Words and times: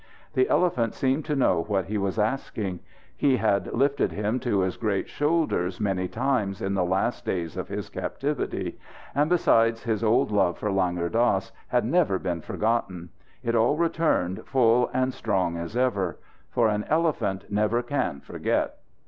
The 0.33 0.49
elephant 0.49 0.95
seemed 0.95 1.25
to 1.25 1.35
know 1.35 1.61
what 1.67 1.85
he 1.85 1.99
was 1.99 2.17
asking. 2.17 2.79
He 3.15 3.37
had 3.37 3.71
lifted 3.71 4.11
him 4.11 4.39
to 4.39 4.61
his 4.61 4.75
great 4.75 5.07
shoulders 5.07 5.79
many 5.79 6.07
times, 6.07 6.59
in 6.59 6.73
the 6.73 6.83
last 6.83 7.23
days 7.23 7.55
of 7.55 7.67
his 7.67 7.87
captivity. 7.89 8.79
And 9.13 9.29
besides, 9.29 9.83
his 9.83 10.03
old 10.03 10.31
love 10.31 10.57
for 10.57 10.71
Langur 10.71 11.09
Dass 11.11 11.51
had 11.67 11.85
never 11.85 12.17
been 12.17 12.41
forgotten. 12.41 13.09
It 13.43 13.53
all 13.53 13.75
returned, 13.77 14.47
full 14.47 14.89
and 14.91 15.13
strong 15.13 15.55
as 15.55 15.77
ever. 15.77 16.17
For 16.49 16.67
an 16.67 16.83
elephant 16.85 17.51
never 17.51 17.83
can 17.83 18.21
forget. 18.21 18.79